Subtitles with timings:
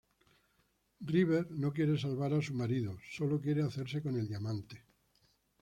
[1.11, 4.83] River no quiere salvar a su marido, solo quiere hacerse con el diamante.